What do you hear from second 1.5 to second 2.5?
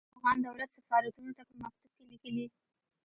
مکتوب کې ليکلي.